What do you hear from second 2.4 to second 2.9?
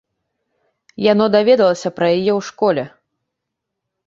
школе.